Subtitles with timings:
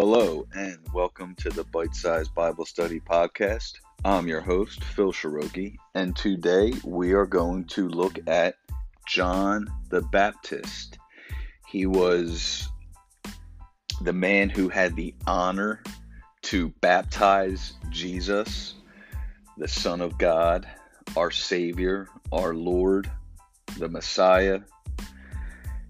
[0.00, 3.72] Hello, and welcome to the Bite Size Bible Study Podcast.
[4.04, 8.54] I'm your host, Phil Shiroki, and today we are going to look at
[9.08, 11.00] John the Baptist.
[11.66, 12.68] He was
[14.00, 15.82] the man who had the honor
[16.42, 18.74] to baptize Jesus,
[19.56, 20.64] the Son of God,
[21.16, 23.10] our Savior, our Lord,
[23.78, 24.60] the Messiah.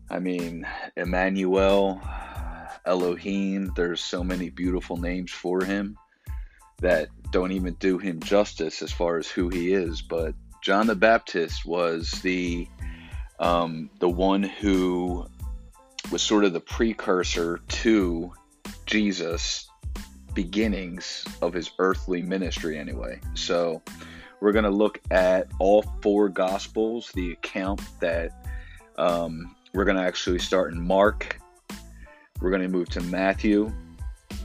[0.09, 2.01] I mean, Emmanuel,
[2.85, 3.73] Elohim.
[3.77, 5.97] There's so many beautiful names for him
[6.81, 10.03] that don't even do him justice as far as who he is.
[10.03, 12.69] But John the Baptist was the
[13.39, 15.27] um, the one who
[16.11, 18.33] was sort of the precursor to
[18.87, 19.69] Jesus'
[20.35, 23.21] beginnings of his earthly ministry, anyway.
[23.35, 23.83] So
[24.41, 28.47] we're going to look at all four Gospels, the account that
[28.97, 31.38] um, we're going to actually start in Mark,
[32.41, 33.73] we're going to move to Matthew,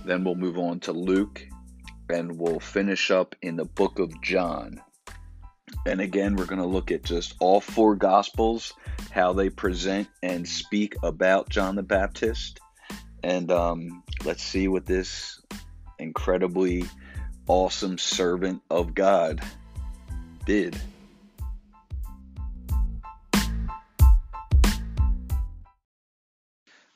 [0.05, 1.45] then we'll move on to Luke,
[2.09, 4.81] and we'll finish up in the book of John.
[5.85, 8.73] And again, we're going to look at just all four Gospels,
[9.11, 12.59] how they present and speak about John the Baptist.
[13.23, 15.41] And um, let's see what this
[15.99, 16.85] incredibly
[17.47, 19.41] awesome servant of God
[20.45, 20.79] did.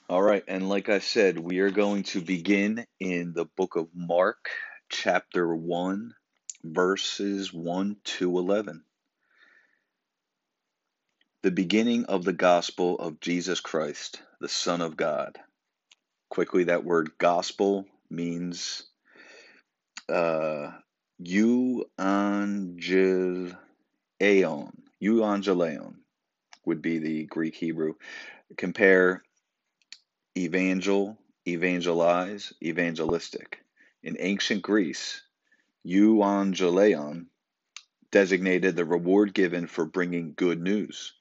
[0.10, 3.90] All right, and like I said, we are going to begin in the book of
[3.94, 4.50] Mark,
[4.88, 6.14] chapter 1,
[6.64, 8.86] verses 1 to 11.
[11.44, 15.38] The beginning of the gospel of Jesus Christ, the Son of God.
[16.30, 18.84] Quickly, that word gospel means
[20.08, 20.72] uh,
[21.22, 21.92] euangelion.
[25.04, 25.96] Euangelion
[26.66, 27.96] would be the Greek Hebrew.
[28.56, 29.24] Compare
[30.38, 33.60] evangel, evangelize, evangelistic.
[34.04, 35.22] In ancient Greece,
[35.86, 37.26] euangelion
[38.12, 41.14] designated the reward given for bringing good news.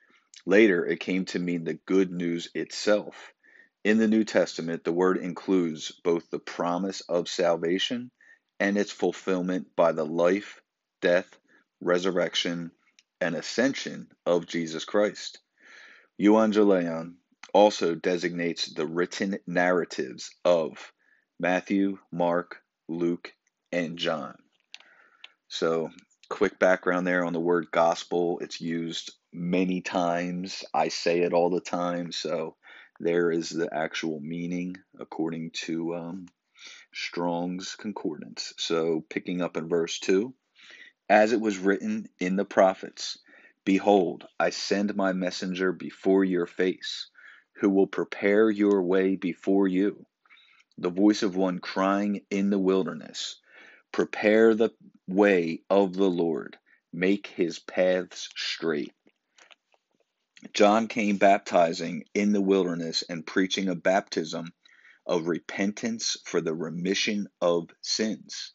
[0.45, 3.33] Later, it came to mean the good news itself.
[3.85, 8.11] In the New Testament, the word includes both the promise of salvation
[8.61, 10.61] and its fulfillment by the life,
[11.01, 11.39] death,
[11.81, 12.71] resurrection,
[13.21, 15.39] and ascension of Jesus Christ.
[16.21, 17.15] Euangelion
[17.57, 20.93] also designates the written narratives of
[21.41, 23.33] Matthew, Mark, Luke,
[23.73, 24.37] and John.
[25.49, 25.89] So,
[26.29, 28.41] quick background there on the word gospel.
[28.41, 30.65] It's used many times.
[30.75, 32.13] I say it all the time.
[32.13, 32.57] So,
[33.01, 36.27] there is the actual meaning according to um,
[36.93, 38.53] Strong's Concordance.
[38.59, 40.35] So, picking up in verse 2
[41.09, 43.17] As it was written in the prophets,
[43.65, 47.09] Behold, I send my messenger before your face
[47.61, 50.07] who will prepare your way before you.
[50.79, 53.41] The voice of one crying in the wilderness,
[53.93, 54.71] Prepare the
[55.09, 56.59] way of the Lord,
[56.93, 58.93] make his paths straight.
[60.53, 64.53] John came baptizing in the wilderness and preaching a baptism
[65.07, 68.53] of repentance for the remission of sins.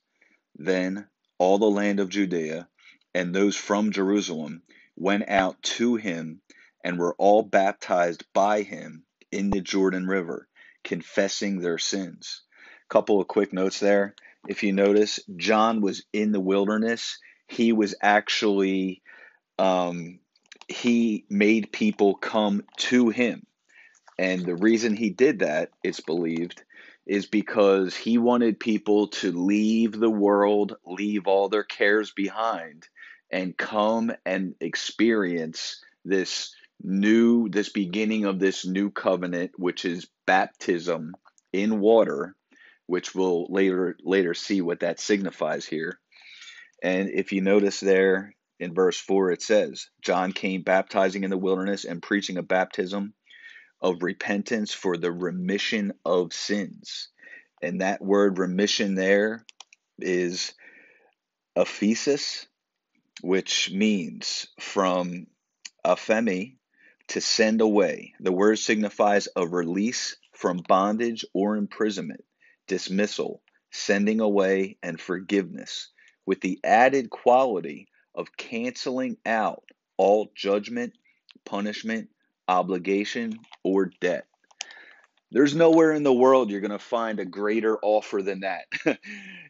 [0.56, 1.08] Then
[1.40, 2.70] all the land of Judea
[3.14, 4.64] and those from Jerusalem
[4.96, 6.42] went out to him
[6.84, 10.48] and were all baptized by him in the Jordan River,
[10.84, 12.42] confessing their sins.
[12.90, 14.16] Couple of quick notes there.
[14.48, 17.20] If you notice, John was in the wilderness.
[17.48, 19.02] He was actually,
[19.60, 20.20] um,
[20.68, 23.46] he made people come to him.
[24.18, 26.64] And the reason he did that, it's believed,
[27.06, 32.88] is because he wanted people to leave the world, leave all their cares behind,
[33.32, 36.54] and come and experience this
[36.84, 41.14] new this beginning of this new covenant which is baptism
[41.54, 42.36] in water
[42.88, 45.98] which we'll later later see what that signifies here.
[46.84, 51.38] And if you notice there in verse 4 it says John came baptizing in the
[51.38, 53.14] wilderness and preaching a baptism
[53.80, 57.10] of repentance for the remission of sins.
[57.62, 59.46] And that word remission there
[60.00, 60.54] is
[61.58, 62.46] aphesis
[63.22, 65.28] which means from
[65.86, 66.58] aphemi
[67.12, 68.14] to send away.
[68.22, 72.24] The word signifies a release from bondage or imprisonment,
[72.68, 75.90] dismissal, sending away, and forgiveness,
[76.26, 79.64] with the added quality of canceling out
[79.98, 80.94] all judgment,
[81.44, 82.08] punishment,
[82.48, 84.28] obligation, or debt.
[85.32, 88.68] There's nowhere in the world you're going to find a greater offer than that.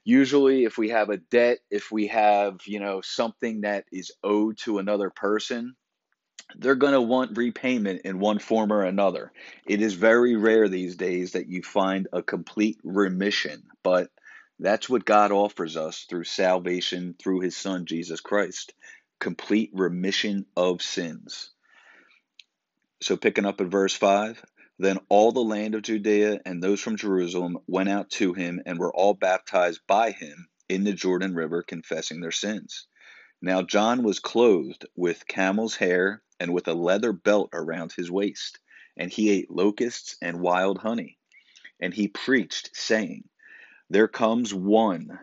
[0.04, 4.58] Usually if we have a debt, if we have, you know, something that is owed
[4.60, 5.76] to another person,
[6.56, 9.32] they're going to want repayment in one form or another.
[9.66, 14.10] It is very rare these days that you find a complete remission, but
[14.60, 18.74] that's what God offers us through salvation through his son Jesus Christ.
[19.20, 21.52] Complete remission of sins.
[23.02, 24.44] So picking up at verse 5,
[24.78, 28.78] then all the land of Judea and those from Jerusalem went out to him and
[28.78, 32.88] were all baptized by him in the Jordan River confessing their sins.
[33.44, 38.60] Now John was clothed with camel's hair and with a leather belt around his waist,
[38.96, 41.18] and he ate locusts and wild honey.
[41.80, 43.28] And he preached, saying,
[43.90, 45.20] There comes one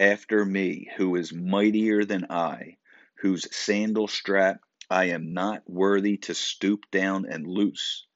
[0.00, 2.78] after me who is mightier than I,
[3.18, 4.60] whose sandal strap
[4.90, 8.06] I am not worthy to stoop down and loose.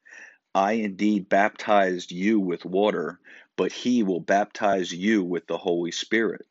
[0.56, 3.20] I indeed baptized you with water,
[3.54, 6.48] but he will baptize you with the Holy Spirit.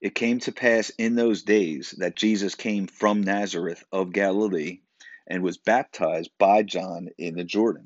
[0.00, 4.80] It came to pass in those days that Jesus came from Nazareth of Galilee
[5.26, 7.84] and was baptized by John in the Jordan.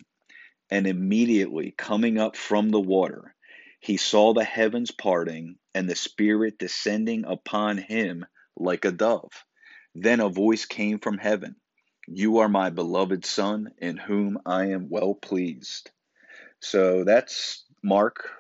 [0.70, 3.34] And immediately coming up from the water,
[3.80, 9.32] he saw the heavens parting and the Spirit descending upon him like a dove.
[9.94, 11.56] Then a voice came from heaven
[12.08, 15.90] You are my beloved Son, in whom I am well pleased.
[16.60, 18.30] So that's Mark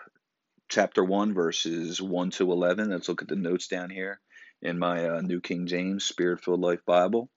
[0.70, 2.90] chapter 1, verses 1 to 11.
[2.90, 4.20] Let's look at the notes down here
[4.62, 7.28] in my uh, New King James Spirit filled Life Bible.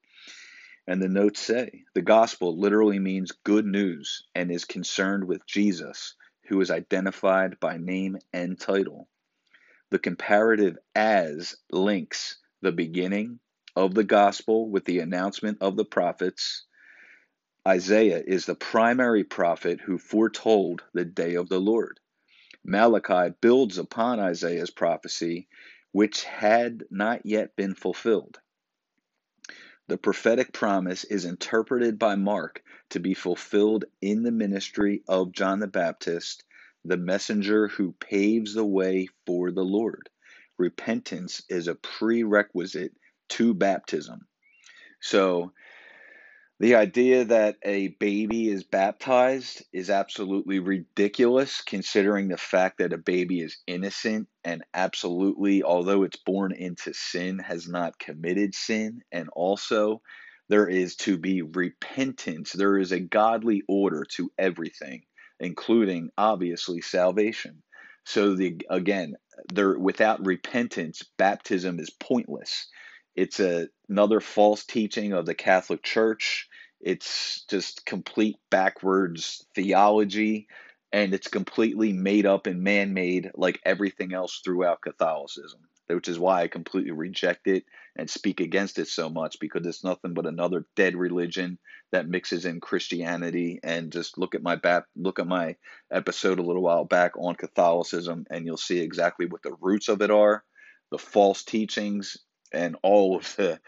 [0.85, 6.13] And the notes say the gospel literally means good news and is concerned with Jesus,
[6.47, 9.07] who is identified by name and title.
[9.89, 13.39] The comparative as links the beginning
[13.75, 16.65] of the gospel with the announcement of the prophets.
[17.67, 21.99] Isaiah is the primary prophet who foretold the day of the Lord.
[22.63, 25.47] Malachi builds upon Isaiah's prophecy,
[25.91, 28.39] which had not yet been fulfilled.
[29.87, 35.59] The prophetic promise is interpreted by Mark to be fulfilled in the ministry of John
[35.59, 36.43] the Baptist,
[36.85, 40.09] the messenger who paves the way for the Lord.
[40.57, 42.93] Repentance is a prerequisite
[43.29, 44.25] to baptism.
[45.01, 45.51] So,
[46.63, 52.97] the idea that a baby is baptized is absolutely ridiculous considering the fact that a
[52.97, 59.01] baby is innocent and absolutely, although it's born into sin, has not committed sin.
[59.11, 60.01] And also,
[60.47, 62.53] there is to be repentance.
[62.53, 65.03] There is a godly order to everything,
[65.41, 67.61] including obviously salvation.
[68.05, 69.15] So the again,
[69.53, 72.69] there without repentance, baptism is pointless.
[73.17, 76.47] It's a, another false teaching of the Catholic Church.
[76.83, 80.47] It's just complete backwards theology,
[80.91, 86.19] and it's completely made up and man made like everything else throughout Catholicism, which is
[86.19, 87.65] why I completely reject it
[87.95, 91.57] and speak against it so much because it's nothing but another dead religion
[91.91, 93.59] that mixes in Christianity.
[93.63, 95.55] And just look at my back, look at my
[95.91, 100.01] episode a little while back on Catholicism, and you'll see exactly what the roots of
[100.01, 100.43] it are
[100.93, 102.17] the false teachings
[102.53, 103.59] and all of the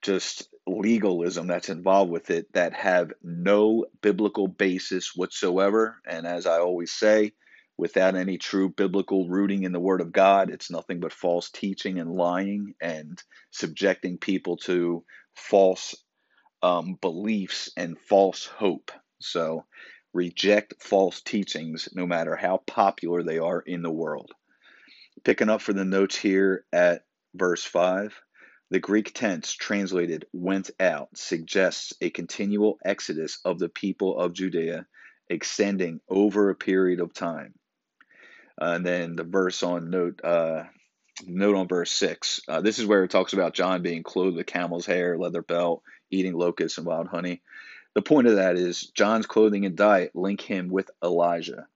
[0.00, 5.96] just legalism that's involved with it that have no biblical basis whatsoever.
[6.06, 7.32] And as I always say,
[7.76, 11.98] without any true biblical rooting in the Word of God, it's nothing but false teaching
[11.98, 15.94] and lying and subjecting people to false
[16.62, 18.92] um, beliefs and false hope.
[19.18, 19.64] So
[20.12, 24.32] reject false teachings no matter how popular they are in the world.
[25.24, 27.02] Picking up for the notes here at
[27.34, 28.20] verse 5.
[28.70, 34.86] The Greek tense translated went out suggests a continual exodus of the people of Judea
[35.28, 37.54] extending over a period of time.
[38.60, 40.64] Uh, and then the verse on note uh,
[41.26, 42.40] note on verse six.
[42.46, 45.82] Uh, this is where it talks about John being clothed with camel's hair, leather belt,
[46.10, 47.42] eating locusts and wild honey.
[47.94, 51.66] The point of that is John's clothing and diet link him with Elijah.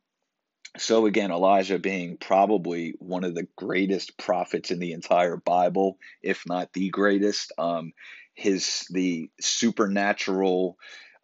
[0.76, 6.45] So again, Elijah being probably one of the greatest prophets in the entire Bible, if
[6.47, 7.52] not the greatest.
[7.59, 7.93] Um,
[8.35, 10.76] his the supernatural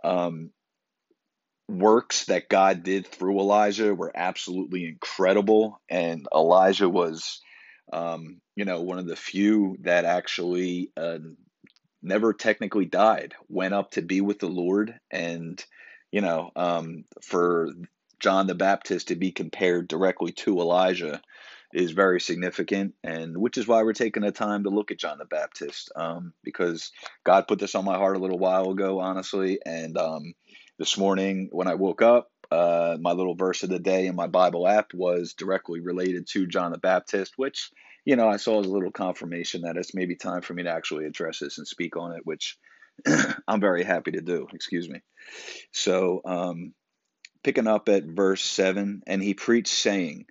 [0.05, 0.51] um,
[1.69, 7.41] works that God did through Elijah were absolutely incredible, and Elijah was,
[7.93, 11.19] um, you know, one of the few that actually uh,
[12.03, 15.63] never technically died, went up to be with the Lord, and
[16.13, 17.69] you know, um, for
[18.21, 21.21] John the Baptist to be compared directly to Elijah
[21.73, 25.19] is very significant, and which is why we're taking the time to look at John
[25.19, 26.91] the Baptist, um, because
[27.25, 30.35] God put this on my heart a little while ago, honestly, and um,
[30.79, 34.27] this morning when I woke up, uh, my little verse of the day in my
[34.27, 37.71] Bible app was directly related to John the Baptist, which
[38.05, 40.71] you know I saw as a little confirmation that it's maybe time for me to
[40.71, 42.59] actually address this and speak on it, which
[43.49, 44.49] I'm very happy to do.
[44.53, 45.01] Excuse me.
[45.73, 46.75] So, um,
[47.43, 50.27] picking up at verse 7 and he preached, saying,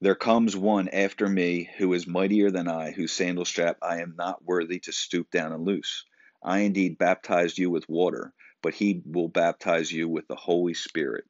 [0.00, 4.14] There comes one after me who is mightier than I, whose sandal strap I am
[4.16, 6.04] not worthy to stoop down and loose.
[6.42, 11.24] I indeed baptized you with water, but he will baptize you with the Holy Spirit.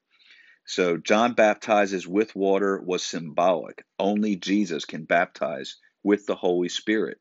[0.67, 3.85] So, John baptizes with water was symbolic.
[3.99, 7.19] Only Jesus can baptize with the Holy Spirit.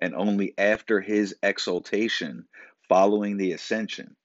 [0.00, 2.48] And only after his exaltation,
[2.88, 4.16] following the ascension,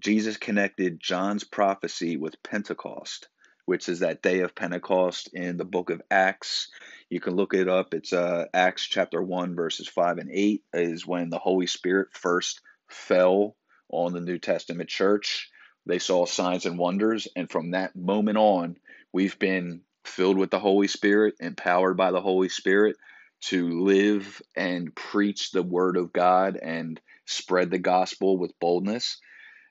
[0.00, 3.28] Jesus connected John's prophecy with Pentecost,
[3.66, 6.68] which is that day of Pentecost in the book of Acts.
[7.10, 7.92] You can look it up.
[7.92, 12.62] It's uh, Acts chapter 1, verses 5 and 8, is when the Holy Spirit first
[12.88, 13.56] fell
[13.90, 15.50] on the New Testament church.
[15.84, 17.28] They saw signs and wonders.
[17.36, 18.76] And from that moment on,
[19.12, 22.96] we've been filled with the Holy Spirit, empowered by the Holy Spirit
[23.42, 29.18] to live and preach the word of God and spread the gospel with boldness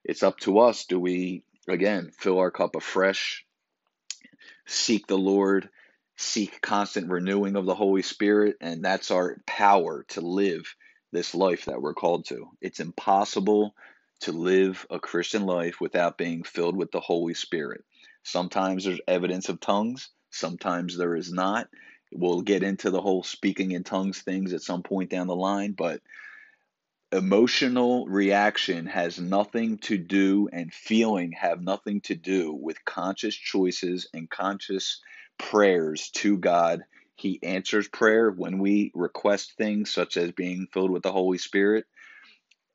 [0.10, 0.86] it's up to us.
[0.86, 3.46] Do we, again, fill our cup afresh,
[4.66, 5.70] seek the Lord,
[6.18, 10.76] seek constant renewing of the Holy Spirit, and that's our power to live
[11.12, 12.50] this life that we're called to.
[12.60, 13.76] It's impossible
[14.22, 17.84] to live a Christian life without being filled with the Holy Spirit.
[18.24, 21.70] Sometimes there's evidence of tongues, sometimes there is not.
[22.12, 25.74] We'll get into the whole speaking in tongues things at some point down the line,
[25.74, 26.02] but
[27.12, 34.08] emotional reaction has nothing to do and feeling have nothing to do with conscious choices
[34.14, 35.02] and conscious
[35.40, 36.84] prayers to God.
[37.16, 41.86] He answers prayer when we request things such as being filled with the Holy Spirit.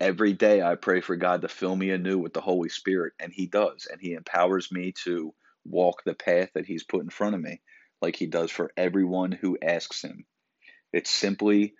[0.00, 3.32] Every day I pray for God to fill me anew with the Holy Spirit, and
[3.32, 5.32] He does, and He empowers me to
[5.64, 7.60] walk the path that He's put in front of me,
[8.02, 10.26] like He does for everyone who asks Him.
[10.92, 11.74] It's simply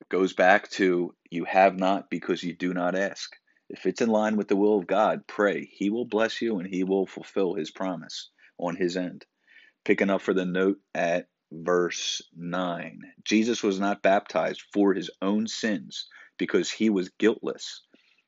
[0.00, 3.36] it goes back to you have not because you do not ask.
[3.68, 5.64] If it's in line with the will of God, pray.
[5.64, 9.24] He will bless you and he will fulfill his promise on his end.
[9.84, 15.46] Picking up for the note at verse 9 Jesus was not baptized for his own
[15.46, 17.82] sins because he was guiltless.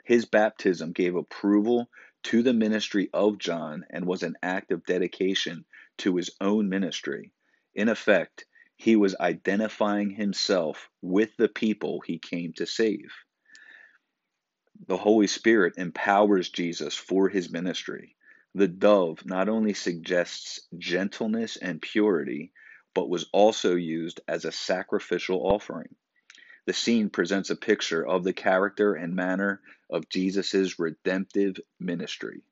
[0.05, 1.89] His baptism gave approval
[2.25, 5.65] to the ministry of John and was an act of dedication
[5.99, 7.33] to his own ministry.
[7.75, 8.45] In effect,
[8.83, 13.13] he was identifying himself with the people he came to save.
[14.89, 18.17] The Holy Spirit empowers Jesus for his ministry.
[18.57, 22.51] The dove not only suggests gentleness and purity,
[22.93, 25.95] but was also used as a sacrificial offering.
[26.67, 29.61] The scene presents a picture of the character and manner
[29.91, 32.43] of Jesus' redemptive ministry.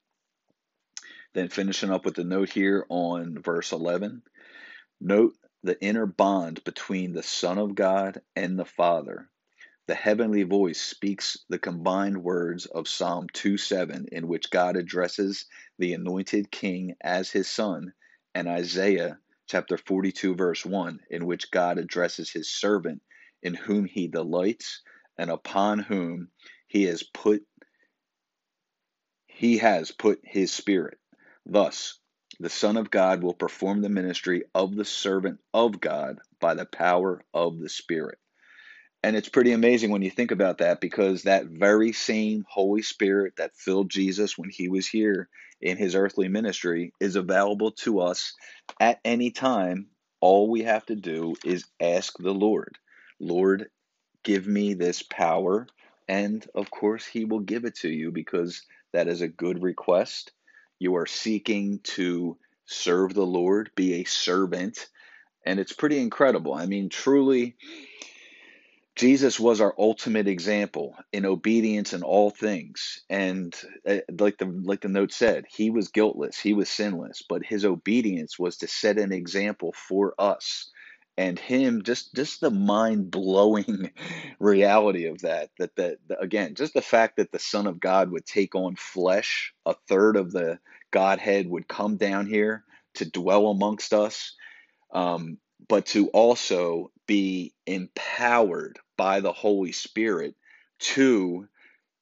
[1.35, 4.23] Then finishing up with the note here on verse 11.
[5.01, 9.29] Note the inner bond between the Son of God and the Father.
[9.87, 15.47] The heavenly voice speaks the combined words of Psalm 2 7, in which God addresses
[15.79, 17.93] the anointed king as his son,
[18.35, 23.03] and Isaiah chapter 42, verse 1, in which God addresses his servant,
[23.43, 24.83] in whom he delights,
[25.19, 26.31] and upon whom
[26.69, 27.45] he has put
[29.27, 30.99] he has put his spirit.
[31.47, 32.00] Thus,
[32.41, 36.65] the Son of God will perform the ministry of the servant of God by the
[36.65, 38.19] power of the Spirit.
[39.03, 43.35] And it's pretty amazing when you think about that because that very same Holy Spirit
[43.37, 45.29] that filled Jesus when he was here
[45.61, 48.35] in his earthly ministry is available to us
[48.81, 49.89] at any time.
[50.21, 52.79] All we have to do is ask the Lord,
[53.19, 53.69] Lord,
[54.23, 55.67] give me this power.
[56.09, 60.33] And of course, he will give it to you because that is a good request
[60.81, 64.89] you are seeking to serve the Lord, be a servant.
[65.47, 66.55] And it's pretty incredible.
[66.55, 67.57] I mean, truly,
[68.97, 73.01] Jesus was our ultimate example in obedience in all things.
[73.09, 73.55] And
[73.89, 77.65] uh, like the like the note said, he was guiltless, he was sinless, but his
[77.65, 80.71] obedience was to set an example for us.
[81.21, 83.91] And him just just the mind-blowing
[84.39, 88.25] reality of that that that again, just the fact that the son of God would
[88.25, 90.59] take on flesh, a third of the
[90.91, 94.35] Godhead would come down here to dwell amongst us,
[94.95, 95.37] um,
[95.69, 100.35] but to also be empowered by the Holy Spirit
[100.79, 101.47] to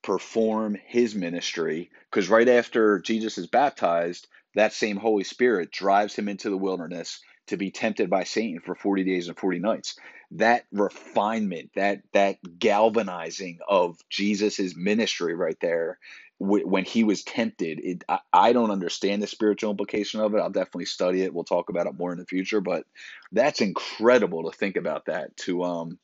[0.03, 1.91] perform his ministry.
[2.09, 7.19] Because right after Jesus is baptized, that same Holy Spirit drives him into the wilderness
[7.49, 9.97] to be tempted by Satan for 40 days and 40 nights.
[10.33, 15.99] That refinement, that that galvanizing of Jesus's ministry right there
[16.41, 17.81] when he was tempted.
[17.83, 20.39] It, I, I don't understand the spiritual implication of it.
[20.39, 21.35] I'll definitely study it.
[21.35, 22.61] We'll talk about it more in the future.
[22.61, 22.85] But
[23.33, 25.37] that's incredible to think about that.
[25.39, 25.99] To um,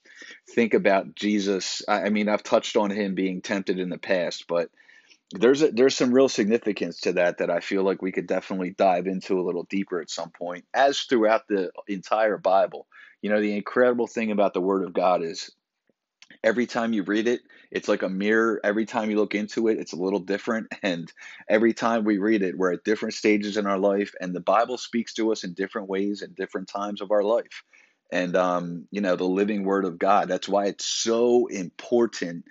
[0.50, 1.82] think about Jesus.
[1.86, 4.70] I, I mean, I've touched on him being tempted in the past, but
[5.34, 8.70] there's a, there's some real significance to that that I feel like we could definitely
[8.70, 12.86] dive into a little deeper at some point, as throughout the entire Bible.
[13.20, 15.50] You know, the incredible thing about the Word of God is
[16.42, 18.60] every time you read it, it's like a mirror.
[18.62, 20.68] Every time you look into it, it's a little different.
[20.82, 21.10] And
[21.48, 24.12] every time we read it, we're at different stages in our life.
[24.20, 27.64] And the Bible speaks to us in different ways at different times of our life.
[28.12, 30.28] And, um, you know, the living word of God.
[30.28, 32.44] That's why it's so important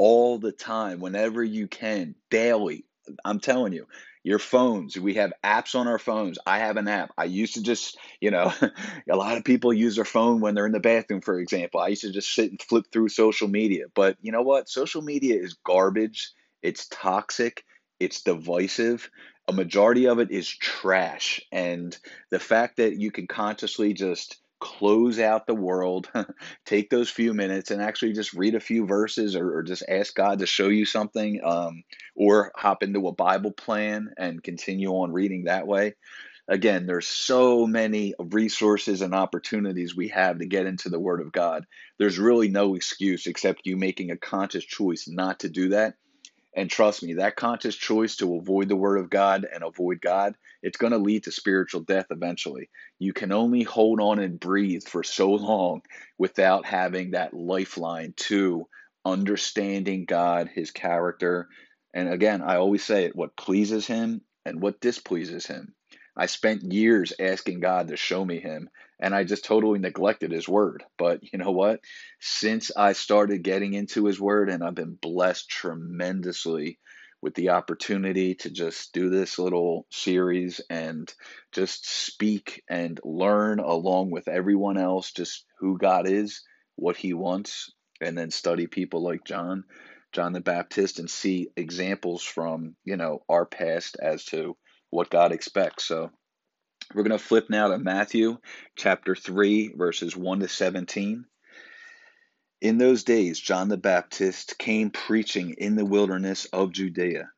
[0.00, 2.86] all the time, whenever you can, daily.
[3.22, 3.86] I'm telling you,
[4.24, 4.98] your phones.
[4.98, 6.38] We have apps on our phones.
[6.46, 7.12] I have an app.
[7.18, 8.50] I used to just, you know,
[9.10, 11.80] a lot of people use their phone when they're in the bathroom, for example.
[11.80, 13.88] I used to just sit and flip through social media.
[13.94, 14.70] But you know what?
[14.70, 16.32] Social media is garbage.
[16.62, 17.62] It's toxic.
[17.98, 19.10] It's divisive.
[19.48, 21.42] A majority of it is trash.
[21.52, 21.94] And
[22.30, 26.10] the fact that you can consciously just close out the world,
[26.66, 30.14] take those few minutes and actually just read a few verses or, or just ask
[30.14, 31.82] God to show you something, um,
[32.14, 35.94] or hop into a Bible plan and continue on reading that way.
[36.48, 41.32] Again, there's so many resources and opportunities we have to get into the Word of
[41.32, 41.64] God.
[41.98, 45.94] There's really no excuse except you making a conscious choice not to do that
[46.54, 50.34] and trust me, that conscious choice to avoid the word of God and avoid God,
[50.62, 52.70] it's going to lead to spiritual death eventually.
[52.98, 55.82] You can only hold on and breathe for so long
[56.18, 58.66] without having that lifeline to
[59.04, 61.48] understanding God, his character.
[61.94, 65.74] And again, I always say it what pleases him and what displeases him.
[66.16, 68.68] I spent years asking God to show me him,
[69.00, 70.84] and I just totally neglected his word.
[70.98, 71.80] But you know what?
[72.20, 76.78] Since I started getting into his word, and I've been blessed tremendously
[77.22, 81.12] with the opportunity to just do this little series and
[81.52, 86.42] just speak and learn along with everyone else just who God is,
[86.76, 89.64] what he wants, and then study people like John,
[90.12, 94.56] John the Baptist, and see examples from, you know, our past as to
[94.88, 95.84] what God expects.
[95.84, 96.10] So
[96.94, 98.38] we're going to flip now to Matthew
[98.76, 101.26] chapter 3, verses 1 to 17.
[102.60, 107.30] In those days, John the Baptist came preaching in the wilderness of Judea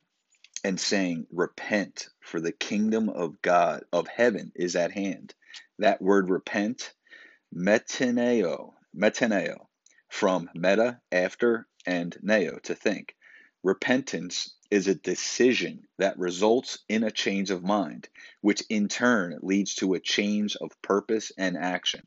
[0.65, 5.33] and saying, Repent, for the kingdom of God, of heaven, is at hand.
[5.79, 6.93] That word repent,
[7.55, 9.67] metaneo, metaneo,
[10.09, 13.15] from meta, after, and neo, to think.
[13.63, 18.09] Repentance is a decision that results in a change of mind,
[18.41, 22.05] which in turn leads to a change of purpose and action.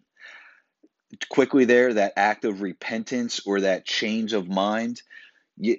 [1.28, 5.02] Quickly, there, that act of repentance or that change of mind,
[5.56, 5.76] you,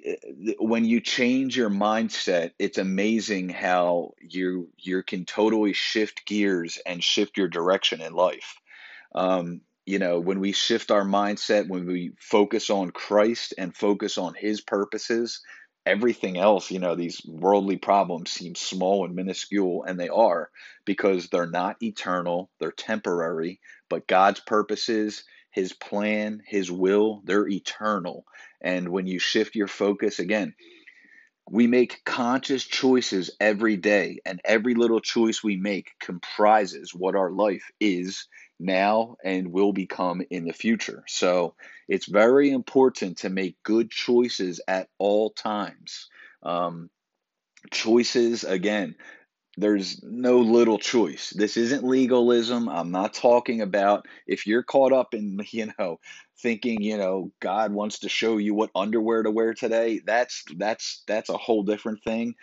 [0.58, 7.04] when you change your mindset, it's amazing how you you can totally shift gears and
[7.04, 8.56] shift your direction in life.
[9.14, 14.18] Um, you know, when we shift our mindset, when we focus on Christ and focus
[14.18, 15.40] on His purposes,
[15.86, 20.50] everything else, you know, these worldly problems seem small and minuscule, and they are
[20.84, 28.24] because they're not eternal, they're temporary, but God's purposes, His plan, His will, they're eternal.
[28.60, 30.54] And when you shift your focus, again,
[31.50, 37.30] we make conscious choices every day, and every little choice we make comprises what our
[37.30, 38.26] life is
[38.60, 41.04] now and will become in the future.
[41.06, 41.54] So
[41.88, 46.08] it's very important to make good choices at all times.
[46.42, 46.90] Um,
[47.70, 48.96] choices, again,
[49.60, 51.30] there's no little choice.
[51.30, 52.68] This isn't legalism.
[52.68, 55.98] I'm not talking about if you're caught up in, you know,
[56.40, 60.00] thinking, you know, God wants to show you what underwear to wear today.
[60.04, 62.34] That's that's that's a whole different thing.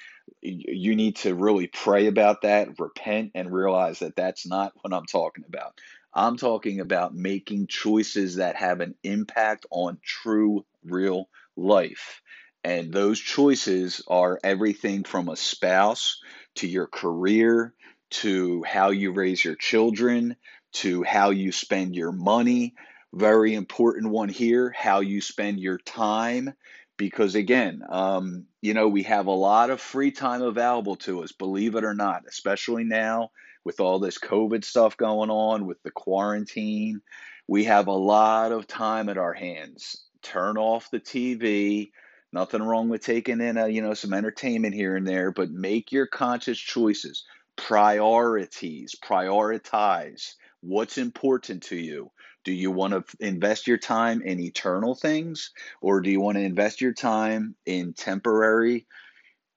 [0.42, 5.06] You need to really pray about that, repent and realize that that's not what I'm
[5.06, 5.80] talking about.
[6.14, 12.22] I'm talking about making choices that have an impact on true real life.
[12.66, 16.20] And those choices are everything from a spouse
[16.56, 17.76] to your career
[18.10, 20.36] to how you raise your children
[20.74, 22.74] to how you spend your money.
[23.14, 26.56] Very important one here how you spend your time.
[26.98, 31.34] Because again, um, you know, we have a lot of free time available to us,
[31.34, 33.30] believe it or not, especially now
[33.64, 37.02] with all this COVID stuff going on, with the quarantine.
[37.48, 40.04] We have a lot of time at our hands.
[40.24, 41.92] Turn off the TV,
[42.36, 45.94] Nothing wrong with taking in a, you know, some entertainment here and there, but make
[45.94, 47.24] your conscious choices.
[47.56, 52.12] Priorities, prioritize what's important to you.
[52.44, 56.44] Do you want to invest your time in eternal things or do you want to
[56.44, 58.86] invest your time in temporary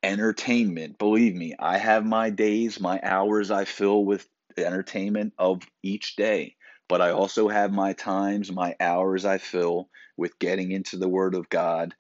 [0.05, 0.99] entertainment.
[0.99, 6.57] Believe me, I have my days, my hours I fill with entertainment of each day.
[6.89, 11.35] But I also have my times, my hours I fill with getting into the Word
[11.35, 11.95] of God.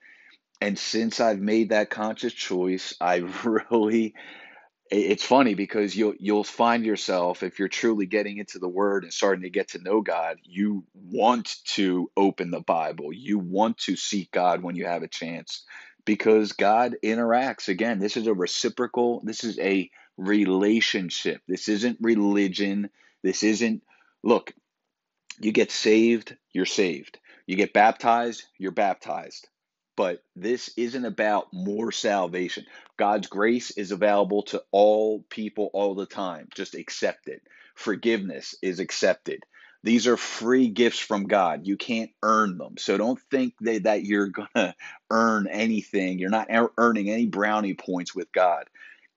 [0.60, 3.16] And since I've made that conscious choice, I
[3.70, 4.14] really
[4.90, 9.12] it's funny because you'll you'll find yourself if you're truly getting into the word and
[9.12, 13.12] starting to get to know God, you want to open the Bible.
[13.12, 15.64] You want to seek God when you have a chance
[16.06, 17.68] because God interacts.
[17.68, 21.42] Again, this is a reciprocal, this is a relationship.
[21.46, 22.88] This isn't religion.
[23.22, 23.82] This isn't
[24.22, 24.54] look,
[25.40, 27.18] you get saved, you're saved.
[27.46, 29.48] You get baptized, you're baptized.
[29.98, 32.66] But this isn't about more salvation.
[32.98, 36.48] God's grace is available to all people all the time.
[36.56, 37.42] Just accept it.
[37.76, 39.42] Forgiveness is accepted.
[39.84, 41.66] These are free gifts from God.
[41.66, 42.76] You can't earn them.
[42.78, 44.76] So don't think that, you're going to
[45.10, 46.20] earn anything.
[46.20, 48.66] You're not earning any brownie points with God.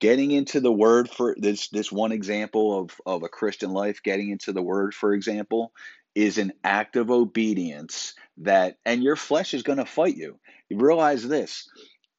[0.02, 4.30] Getting into the word for this this one example of, of a Christian life, getting
[4.30, 5.72] into the word, for example,
[6.16, 10.38] is an act of obedience that and your flesh is going to fight you
[10.68, 11.68] you realize this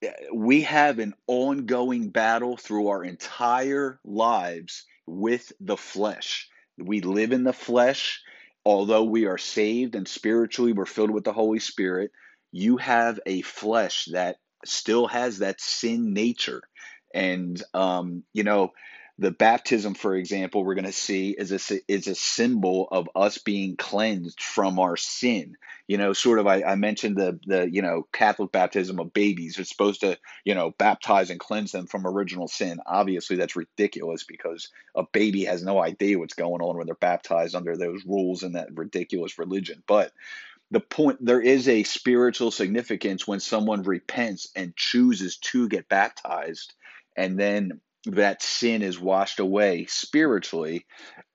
[0.01, 6.47] eh, we have an ongoing battle through our entire lives with the flesh.
[6.77, 8.21] We live in the flesh,
[8.65, 12.11] although we are saved and spiritually we're filled with the Holy Spirit.
[12.51, 16.61] You have a flesh that still has that sin nature.
[17.13, 18.73] And, um, you know,
[19.19, 23.37] the baptism, for example, we're going to see is a, is a symbol of us
[23.37, 25.55] being cleansed from our sin.
[25.87, 29.59] You know, sort of, I, I mentioned the, the, you know, Catholic baptism of babies.
[29.59, 32.79] It's supposed to, you know, baptize and cleanse them from original sin.
[32.87, 37.53] Obviously, that's ridiculous because a baby has no idea what's going on when they're baptized
[37.53, 39.83] under those rules and that ridiculous religion.
[39.85, 40.11] But
[40.71, 46.73] the point there is a spiritual significance when someone repents and chooses to get baptized
[47.15, 50.85] and then that sin is washed away spiritually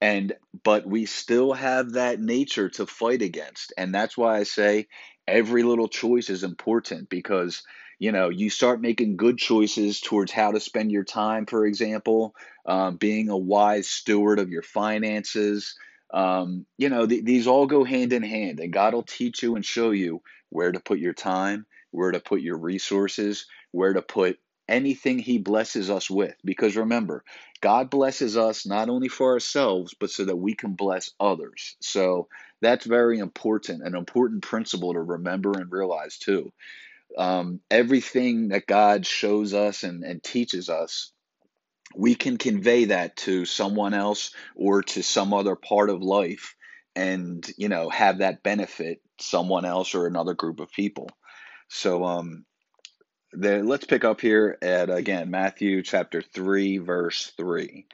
[0.01, 3.73] and but we still have that nature to fight against.
[3.77, 4.87] And that's why i say
[5.27, 7.63] every little choice is important because
[7.99, 12.35] you know you start making good choices towards how to spend your time for example
[12.67, 15.75] um, being a wise steward of your finances.
[16.13, 19.57] Um, you know th- these all go hand in hand and god will teach you
[19.57, 24.01] and show you where to put your time where to put your resources where to
[24.01, 26.35] put anything he blesses us with.
[26.45, 27.25] Because remember,
[27.61, 31.77] God blesses us not only for ourselves, but so that we can bless others.
[31.81, 32.29] So
[32.61, 36.53] that's very important, an important principle to remember and realize too.
[37.17, 41.13] Um, everything that God shows us and, and teaches us,
[41.97, 46.55] we can convey that to someone else or to some other part of life
[46.95, 51.09] and you know have that benefit someone else or another group of people
[51.69, 52.45] so um
[53.33, 57.87] there, let's pick up here at again Matthew chapter 3 verse 3.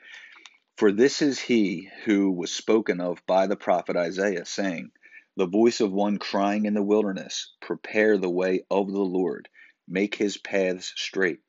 [0.77, 4.91] For this is he who was spoken of by the prophet Isaiah saying,
[5.37, 9.49] the voice of one crying in the wilderness, prepare the way of the Lord,
[9.89, 11.41] make his paths straight.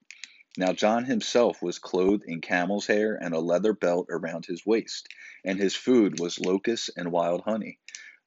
[0.58, 5.08] Now John himself was clothed in camel's hair and a leather belt around his waist,
[5.44, 7.78] and his food was locusts and wild honey.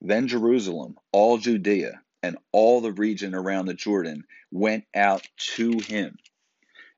[0.01, 5.27] Then Jerusalem, all Judea, and all the region around the Jordan went out
[5.57, 6.17] to him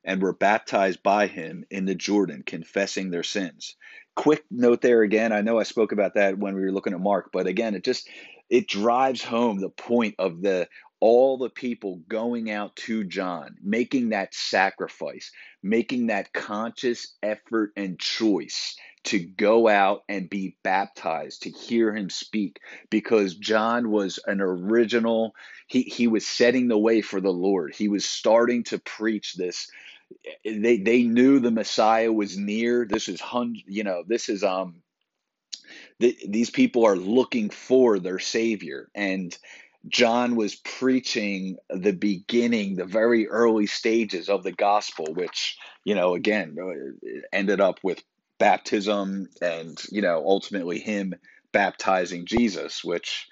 [0.03, 3.75] and were baptized by him in the Jordan, confessing their sins.
[4.15, 5.31] Quick note there again.
[5.31, 7.83] I know I spoke about that when we were looking at Mark, but again, it
[7.83, 8.09] just
[8.49, 10.67] it drives home the point of the
[10.99, 15.31] all the people going out to John, making that sacrifice,
[15.63, 22.09] making that conscious effort and choice to go out and be baptized, to hear him
[22.09, 22.59] speak,
[22.89, 25.35] because John was an original,
[25.67, 27.73] he, he was setting the way for the Lord.
[27.73, 29.69] He was starting to preach this.
[30.43, 32.85] They, they knew the Messiah was near.
[32.85, 33.21] This is,
[33.65, 34.75] you know, this is, um,
[35.99, 39.37] these people are looking for their savior and
[39.87, 46.13] John was preaching the beginning, the very early stages of the gospel, which, you know,
[46.13, 46.55] again,
[47.33, 48.03] ended up with
[48.41, 51.13] baptism and, you know, ultimately him
[51.51, 53.27] baptizing Jesus, which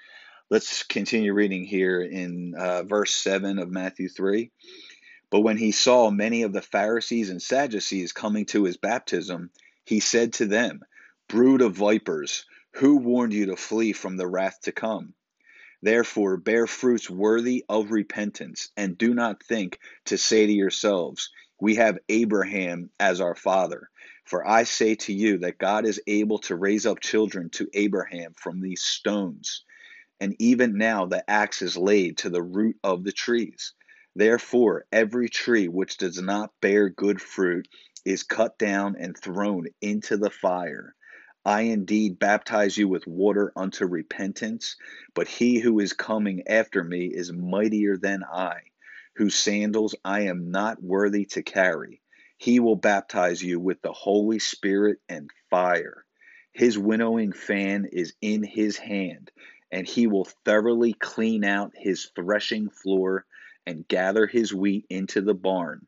[0.50, 4.52] let's continue reading here in uh, verse 7 of Matthew 3.
[5.28, 9.50] But when he saw many of the Pharisees and Sadducees coming to his baptism,
[9.84, 10.78] he said to them,
[11.28, 12.44] Brood of vipers,
[12.74, 15.14] who warned you to flee from the wrath to come?
[15.82, 21.76] Therefore, bear fruits worthy of repentance, and do not think to say to yourselves, We
[21.76, 23.90] have Abraham as our father.
[24.24, 28.32] For I say to you that God is able to raise up children to Abraham
[28.36, 29.64] from these stones.
[30.20, 33.74] And even now the axe is laid to the root of the trees.
[34.14, 37.68] Therefore, every tree which does not bear good fruit
[38.04, 40.94] is cut down and thrown into the fire.
[41.44, 44.76] I indeed baptize you with water unto repentance,
[45.14, 48.60] but he who is coming after me is mightier than I,
[49.20, 52.00] whose sandals I am not worthy to carry.
[52.38, 56.06] He will baptize you with the Holy Spirit and fire.
[56.54, 59.30] His winnowing fan is in his hand,
[59.70, 63.26] and he will thoroughly clean out his threshing floor
[63.66, 65.86] and gather his wheat into the barn.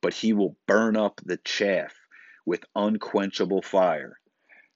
[0.00, 1.92] But he will burn up the chaff
[2.46, 4.18] with unquenchable fire.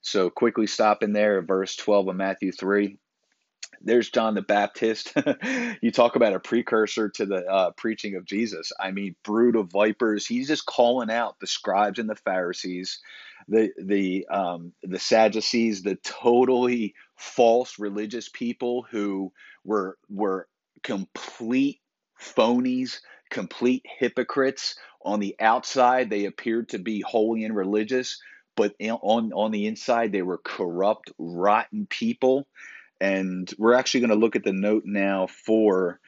[0.03, 2.99] So quickly stopping there at verse 12 of Matthew 3.
[3.81, 5.13] There's John the Baptist.
[5.83, 8.73] you talk about a precursor to the uh, preaching of Jesus.
[8.81, 10.27] I mean, brood of vipers.
[10.27, 13.01] He's just calling out the scribes and the Pharisees,
[13.49, 19.33] the the um, the Sadducees, the totally false religious people who
[19.65, 20.49] were were
[20.83, 21.81] complete
[22.21, 24.77] phonies, complete hypocrites.
[25.03, 28.21] On the outside, they appeared to be holy and religious,
[28.57, 32.47] but on on the inside they were corrupt, rotten people.
[33.01, 36.01] And we're actually going to look at the note now for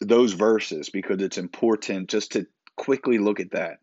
[0.00, 3.78] those verses because it's important just to quickly look at that.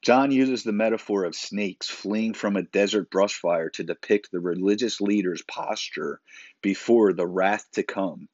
[0.00, 4.38] John uses the metaphor of snakes fleeing from a desert brush fire to depict the
[4.38, 6.20] religious leader's posture
[6.62, 8.28] before the wrath to come.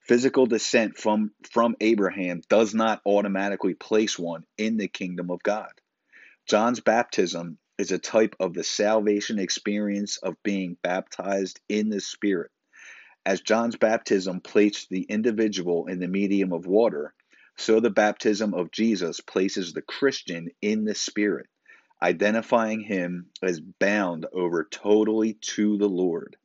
[0.00, 5.72] Physical descent from, from Abraham does not automatically place one in the kingdom of God.
[6.46, 12.50] John's baptism is a type of the salvation experience of being baptized in the Spirit.
[13.26, 17.12] As John's baptism placed the individual in the medium of water,
[17.56, 21.46] so the baptism of Jesus places the Christian in the Spirit,
[22.02, 26.36] identifying him as bound over totally to the Lord.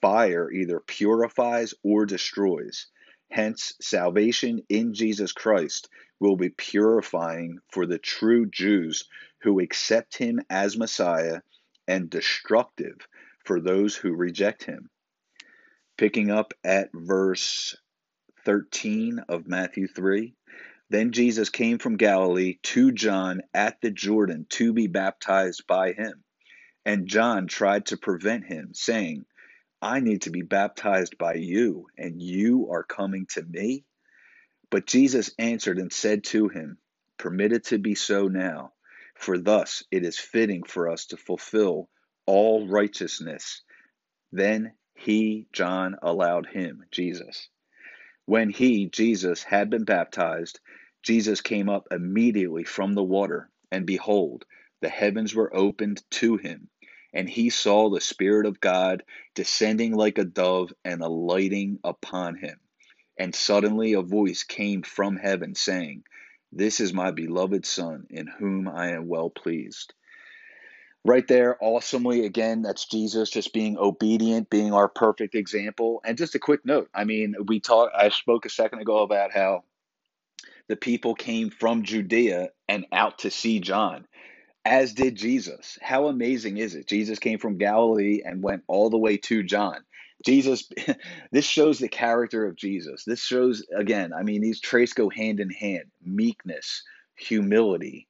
[0.00, 2.88] Fire either purifies or destroys.
[3.30, 9.04] Hence, salvation in Jesus Christ will be purifying for the true Jews
[9.42, 11.40] who accept him as Messiah
[11.86, 13.06] and destructive
[13.44, 14.90] for those who reject him.
[15.96, 17.76] Picking up at verse
[18.44, 20.34] 13 of Matthew 3.
[20.88, 26.22] Then Jesus came from Galilee to John at the Jordan to be baptized by him.
[26.84, 29.24] And John tried to prevent him, saying,
[29.82, 33.84] I need to be baptized by you, and you are coming to me?
[34.70, 36.78] But Jesus answered and said to him,
[37.18, 38.72] Permit it to be so now,
[39.14, 41.88] for thus it is fitting for us to fulfill
[42.26, 43.62] all righteousness.
[44.32, 47.48] Then he, John, allowed him, Jesus.
[48.26, 50.60] When he, Jesus, had been baptized,
[51.02, 54.44] Jesus came up immediately from the water, and behold,
[54.80, 56.68] the heavens were opened to him,
[57.12, 59.04] and he saw the Spirit of God
[59.34, 62.58] descending like a dove and alighting upon him.
[63.18, 66.04] And suddenly a voice came from heaven saying,
[66.52, 69.94] This is my beloved Son, in whom I am well pleased.
[71.06, 76.00] Right there, awesomely, again, that's Jesus just being obedient, being our perfect example.
[76.04, 79.32] And just a quick note I mean, we talked, I spoke a second ago about
[79.32, 79.62] how
[80.68, 84.06] the people came from Judea and out to see John
[84.66, 85.78] as did Jesus.
[85.80, 86.88] How amazing is it?
[86.88, 89.78] Jesus came from Galilee and went all the way to John.
[90.24, 90.68] Jesus,
[91.30, 93.04] this shows the character of Jesus.
[93.04, 96.82] This shows, again, I mean, these traits go hand in hand meekness,
[97.14, 98.08] humility,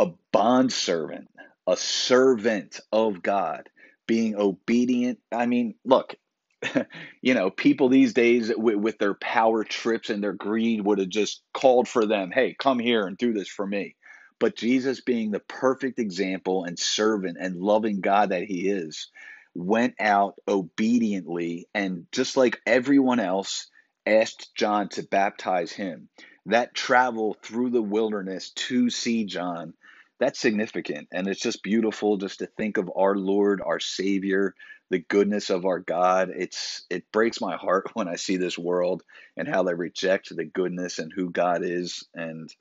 [0.00, 1.28] a bondservant,
[1.66, 3.68] a servant of God,
[4.06, 5.18] being obedient.
[5.32, 6.14] I mean, look,
[7.22, 11.08] you know, people these days with, with, their power trips and their greed would have
[11.08, 13.96] just called for them, hey, come here and do this for me.
[14.38, 19.10] But Jesus, being the perfect example and servant and loving God that he is,
[19.54, 23.68] went out obediently and just like everyone else,
[24.06, 26.08] asked John to baptize him.
[26.46, 29.72] That travel through the wilderness to see John,
[30.20, 31.08] that's significant.
[31.12, 34.54] And it's just beautiful just to think of our Lord, our Savior,
[34.90, 36.30] the goodness of our God.
[36.34, 39.02] It's it breaks my heart when I see this world
[39.36, 42.06] and how they reject the goodness and who God is.
[42.14, 42.54] And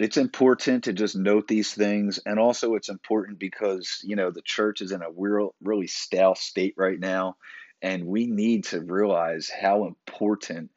[0.00, 4.42] it's important to just note these things and also it's important because you know the
[4.42, 7.36] church is in a real really stale state right now
[7.82, 10.70] and we need to realize how important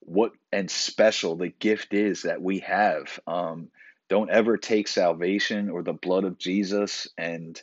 [0.00, 3.68] what and special the gift is that we have um,
[4.08, 7.62] don't ever take salvation or the blood of jesus and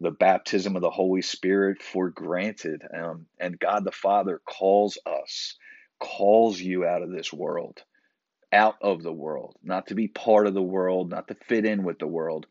[0.00, 5.56] the baptism of the holy spirit for granted um, and god the father calls us
[6.00, 7.82] calls you out of this world
[8.52, 11.84] out of the world, not to be part of the world, not to fit in
[11.84, 12.46] with the world.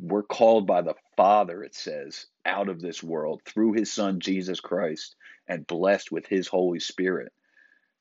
[0.00, 4.60] We're called by the Father, it says, out of this world through his Son, Jesus
[4.60, 5.16] Christ,
[5.48, 7.32] and blessed with his Holy Spirit.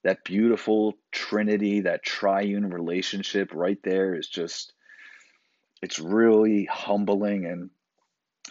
[0.03, 4.73] That beautiful trinity, that triune relationship right there is just,
[5.81, 7.69] it's really humbling and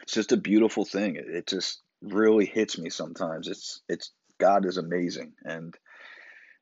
[0.03, 1.17] it's just a beautiful thing.
[1.17, 3.49] It, it just really hits me sometimes.
[3.49, 5.33] It's, it's, God is amazing.
[5.45, 5.75] And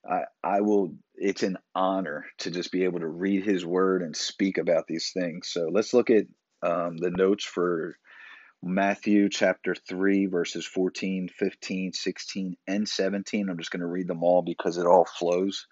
[0.08, 4.16] I, I will, it's an honor to just be able to read his word and
[4.16, 5.48] speak about these things.
[5.48, 6.24] So let's look at
[6.62, 7.96] um, the notes for
[8.62, 13.48] Matthew chapter 3, verses 14, 15, 16, and 17.
[13.48, 15.68] I'm just going to read them all because it all flows.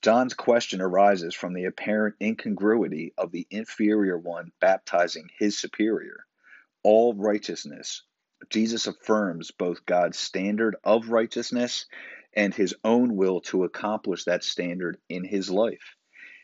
[0.00, 6.24] John's question arises from the apparent incongruity of the inferior one baptizing his superior.
[6.82, 8.02] All righteousness.
[8.48, 11.86] Jesus affirms both God's standard of righteousness
[12.34, 15.96] and his own will to accomplish that standard in his life.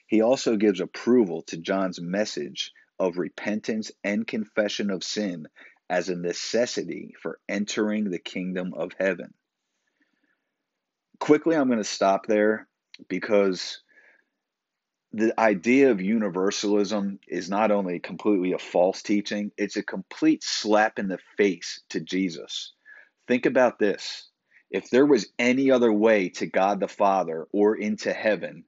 [0.07, 5.49] He also gives approval to John's message of repentance and confession of sin
[5.89, 9.35] as a necessity for entering the kingdom of heaven.
[11.19, 12.69] Quickly, I'm going to stop there
[13.09, 13.81] because
[15.13, 20.99] the idea of universalism is not only completely a false teaching, it's a complete slap
[20.99, 22.75] in the face to Jesus.
[23.27, 24.29] Think about this
[24.71, 28.65] if there was any other way to God the Father or into heaven,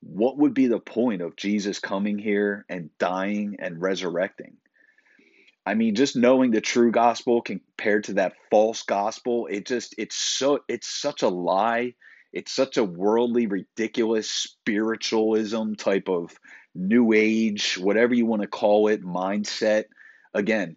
[0.00, 4.56] what would be the point of Jesus coming here and dying and resurrecting?
[5.66, 10.16] I mean, just knowing the true gospel compared to that false gospel, it just it's
[10.16, 11.94] so it's such a lie.
[12.32, 16.32] It's such a worldly, ridiculous spiritualism type of
[16.74, 19.84] new age, whatever you want to call it, mindset.
[20.32, 20.76] Again,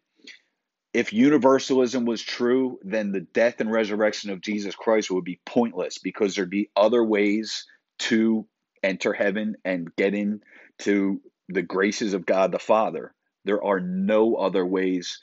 [0.93, 5.97] if universalism was true, then the death and resurrection of Jesus Christ would be pointless
[5.97, 7.65] because there'd be other ways
[7.99, 8.47] to
[8.83, 13.13] enter heaven and get into the graces of God the Father.
[13.45, 15.21] There are no other ways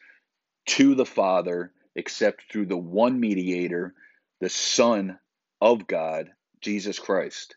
[0.67, 3.95] to the Father except through the one mediator,
[4.41, 5.19] the Son
[5.61, 7.57] of God, Jesus Christ,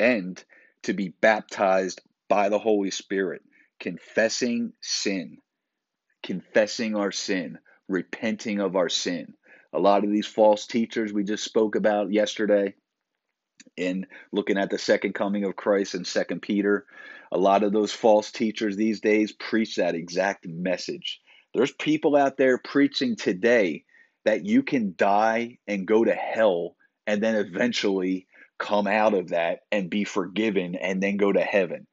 [0.00, 0.42] and
[0.84, 3.42] to be baptized by the Holy Spirit,
[3.80, 5.38] confessing sin
[6.24, 9.34] confessing our sin, repenting of our sin.
[9.72, 12.74] A lot of these false teachers we just spoke about yesterday
[13.76, 16.86] in looking at the second coming of Christ in second Peter,
[17.32, 21.20] a lot of those false teachers these days preach that exact message.
[21.54, 23.84] There's people out there preaching today
[24.24, 28.26] that you can die and go to hell and then eventually
[28.58, 31.86] come out of that and be forgiven and then go to heaven.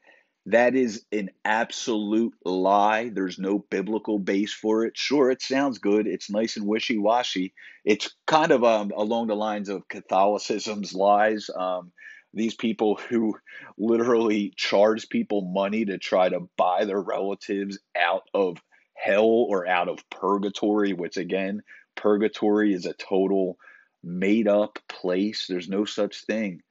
[0.47, 3.09] That is an absolute lie.
[3.09, 4.97] There's no biblical base for it.
[4.97, 6.07] Sure, it sounds good.
[6.07, 7.53] It's nice and wishy washy.
[7.85, 11.49] It's kind of um, along the lines of Catholicism's lies.
[11.55, 11.91] Um,
[12.33, 13.35] these people who
[13.77, 18.57] literally charge people money to try to buy their relatives out of
[18.95, 21.61] hell or out of purgatory, which again,
[21.95, 23.57] purgatory is a total
[24.03, 25.45] made up place.
[25.47, 26.63] There's no such thing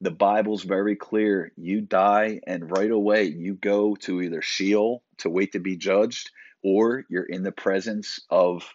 [0.00, 1.52] the Bible's very clear.
[1.56, 6.30] You die, and right away you go to either Sheol to wait to be judged,
[6.62, 8.68] or you're in the presence of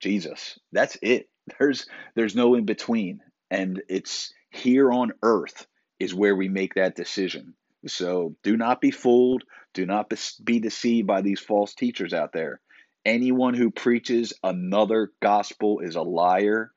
[0.00, 0.58] Jesus.
[0.72, 1.28] That's it.
[1.58, 5.66] There's there's no in between, and it's here on earth
[6.00, 7.54] is where we make that decision.
[7.86, 9.44] So do not be fooled.
[9.74, 12.60] Do not be deceived by these false teachers out there.
[13.04, 16.72] Anyone who preaches another gospel is a liar,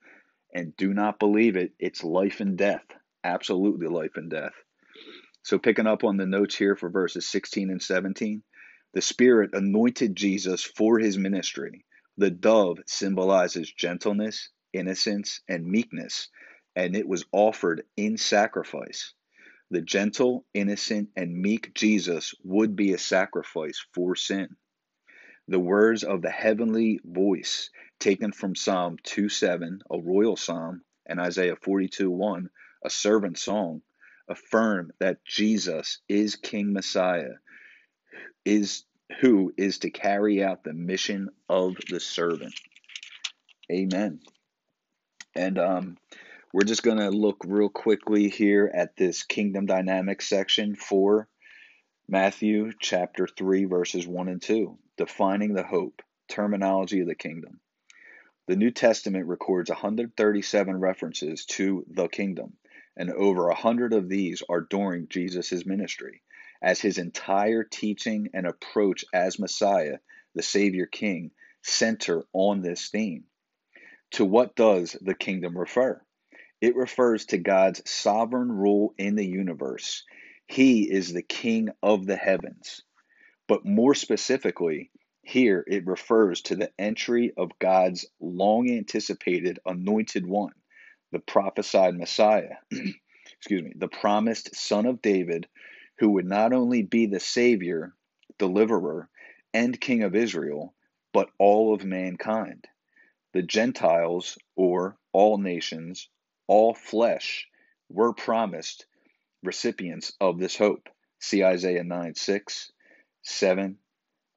[0.54, 1.72] and do not believe it.
[1.80, 2.86] It's life and death
[3.24, 4.54] absolutely life and death.
[5.44, 8.44] So, picking up on the notes here for verses 16 and 17,
[8.94, 11.86] the Spirit anointed Jesus for his ministry.
[12.18, 16.30] The dove symbolizes gentleness, innocence, and meekness,
[16.76, 19.14] and it was offered in sacrifice.
[19.72, 24.56] The gentle, innocent, and meek Jesus would be a sacrifice for sin.
[25.48, 31.20] The words of the heavenly voice, taken from Psalm 2 7, a royal psalm, and
[31.20, 32.50] Isaiah 42 1,
[32.84, 33.82] a servant song,
[34.28, 37.36] affirm that Jesus is King Messiah,
[38.46, 38.84] is
[39.22, 42.54] who is to carry out the mission of the servant.
[43.72, 44.20] Amen.
[45.36, 45.98] And um,
[46.54, 51.28] we're just going to look real quickly here at this kingdom dynamics section for
[52.08, 57.60] Matthew chapter 3, verses 1 and 2, defining the hope, terminology of the kingdom.
[58.48, 62.54] The New Testament records 137 references to the kingdom
[63.00, 66.22] and over a hundred of these are during Jesus' ministry,
[66.62, 70.00] as his entire teaching and approach as Messiah,
[70.36, 71.32] the Savior King,
[71.64, 73.24] center on this theme.
[74.12, 76.02] To what does the kingdom refer?
[76.60, 80.04] It refers to God's sovereign rule in the universe.
[80.46, 82.82] He is the King of the heavens.
[83.48, 84.92] But more specifically,
[85.22, 90.52] here it refers to the entry of God's long anticipated anointed one
[91.12, 92.56] the prophesied Messiah.
[93.38, 95.48] excuse me, the promised son of David,
[96.00, 97.94] who would not only be the Savior,
[98.38, 99.10] deliverer,
[99.54, 100.74] and King of Israel,
[101.14, 102.68] but all of mankind.
[103.34, 106.10] The Gentiles, or all nations,
[106.48, 107.48] all flesh,
[107.90, 108.86] were promised
[109.44, 110.90] recipients of this hope.
[111.20, 112.72] See Isaiah 9 6,
[113.22, 113.78] 7,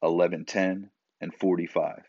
[0.03, 2.03] 11 10, and 45.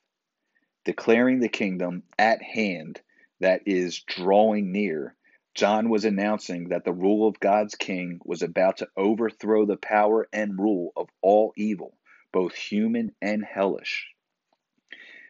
[0.85, 3.01] Declaring the kingdom at hand
[3.43, 5.15] that is drawing near
[5.55, 10.27] John was announcing that the rule of God's king was about to overthrow the power
[10.33, 11.95] and rule of all evil,
[12.31, 14.07] both human and hellish.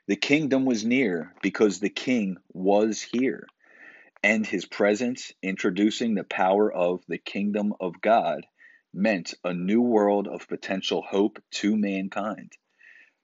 [0.07, 3.47] The kingdom was near because the king was here,
[4.24, 8.45] and his presence, introducing the power of the kingdom of God,
[8.93, 12.53] meant a new world of potential hope to mankind.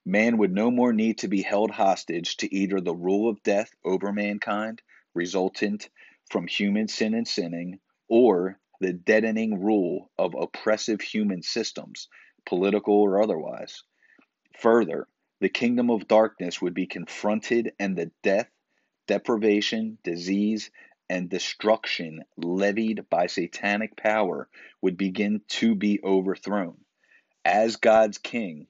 [0.05, 3.75] Man would no more need to be held hostage to either the rule of death
[3.83, 4.81] over mankind,
[5.13, 5.89] resultant
[6.29, 12.07] from human sin and sinning, or the deadening rule of oppressive human systems,
[12.45, 13.83] political or otherwise.
[14.59, 15.05] Further,
[15.41, 18.49] the kingdom of darkness would be confronted, and the death,
[19.05, 20.71] deprivation, disease,
[21.09, 24.47] and destruction levied by satanic power
[24.81, 26.77] would begin to be overthrown.
[27.43, 28.67] As God's king,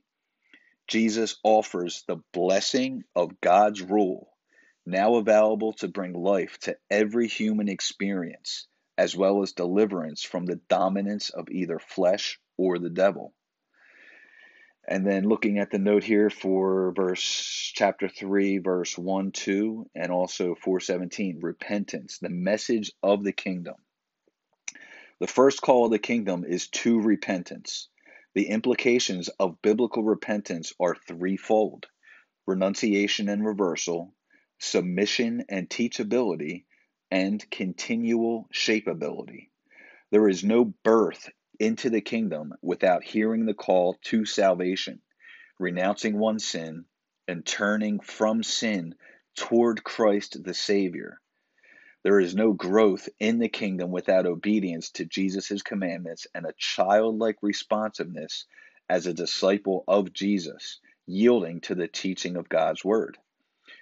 [0.89, 4.29] Jesus offers the blessing of God's rule
[4.89, 8.67] now available to bring life to every human experience,
[8.97, 13.33] as well as deliverance from the dominance of either flesh or the devil.
[14.87, 20.11] And then looking at the note here for verse chapter 3 verse 1 2 and
[20.11, 23.75] also 417 repentance the message of the kingdom.
[25.19, 27.89] The first call of the kingdom is to repentance.
[28.35, 31.87] The implications of biblical repentance are threefold
[32.45, 34.13] renunciation and reversal,
[34.59, 36.65] submission and teachability,
[37.11, 39.49] and continual shapeability.
[40.11, 45.01] There is no birth into the kingdom without hearing the call to salvation,
[45.59, 46.85] renouncing one's sin,
[47.27, 48.95] and turning from sin
[49.35, 51.21] toward Christ the Savior.
[52.03, 57.37] There is no growth in the kingdom without obedience to Jesus' commandments and a childlike
[57.41, 58.45] responsiveness
[58.89, 63.17] as a disciple of Jesus, yielding to the teaching of God's word.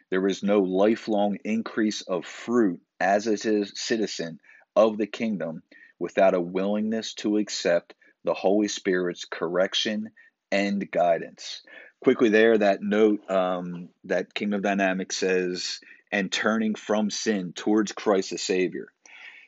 [0.10, 4.40] There is no lifelong increase of fruit as a citizen
[4.76, 5.62] of the kingdom
[6.00, 7.94] without a willingness to accept
[8.24, 10.12] the Holy Spirit's correction
[10.52, 11.62] and guidance.
[12.04, 15.80] Quickly, there, that note um, that Kingdom Dynamics says,
[16.12, 18.88] and turning from sin towards Christ the Savior.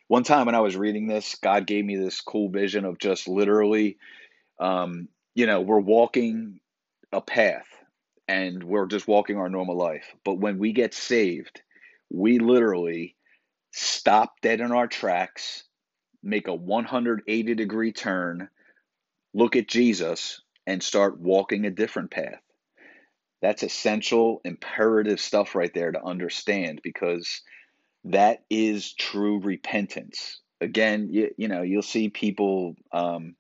[0.07, 3.27] One time when I was reading this, God gave me this cool vision of just
[3.27, 3.97] literally,
[4.59, 6.59] um, you know, we're walking
[7.11, 7.67] a path
[8.27, 10.15] and we're just walking our normal life.
[10.23, 11.61] But when we get saved,
[12.09, 13.15] we literally
[13.71, 15.63] stop dead in our tracks,
[16.23, 18.49] make a 180 degree turn,
[19.33, 22.41] look at Jesus, and start walking a different path.
[23.41, 27.41] That's essential, imperative stuff right there to understand because
[28.05, 30.41] that is true repentance.
[30.61, 33.35] Again, you, you know, you'll see people um,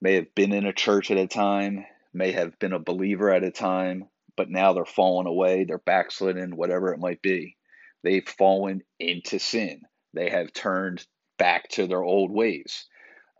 [0.00, 3.44] may have been in a church at a time, may have been a believer at
[3.44, 7.56] a time, but now they're falling away, they're backsliding, whatever it might be.
[8.04, 9.82] They've fallen into sin.
[10.14, 11.04] They have turned
[11.38, 12.86] back to their old ways.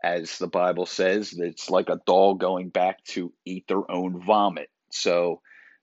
[0.03, 4.69] As the Bible says, it's like a dog going back to eat their own vomit.
[4.91, 5.41] So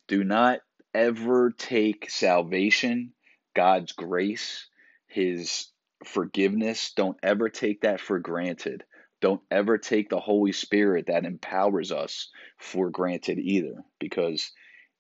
[0.09, 0.61] do not
[0.95, 3.13] ever take salvation,
[3.55, 4.67] God's grace,
[5.07, 5.69] His
[6.05, 8.85] forgiveness, don't ever take that for granted.
[9.21, 12.29] Don't ever take the Holy Spirit that empowers us
[12.59, 14.53] for granted either, because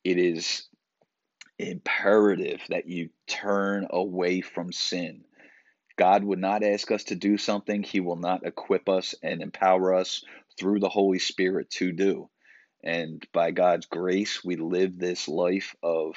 [0.04, 0.66] it is
[1.58, 5.24] imperative that you turn away from sin.
[5.96, 9.94] God would not ask us to do something He will not equip us and empower
[9.94, 10.24] us
[10.58, 12.28] through the Holy Spirit to do.
[12.86, 16.14] And by God's grace, we live this life of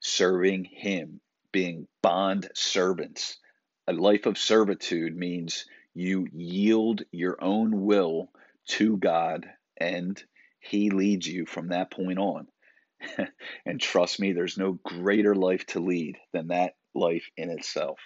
[0.00, 1.20] serving Him,
[1.52, 3.38] being bond servants.
[3.86, 8.32] A life of servitude means you yield your own will
[8.70, 9.46] to God
[9.76, 10.20] and
[10.58, 12.48] He leads you from that point on.
[13.64, 18.00] and trust me, there's no greater life to lead than that life in itself.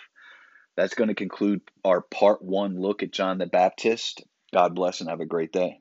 [0.77, 4.23] That's going to conclude our part one look at John the Baptist.
[4.53, 5.81] God bless and have a great day.